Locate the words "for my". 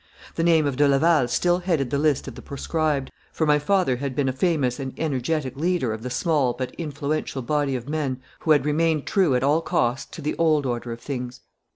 3.31-3.59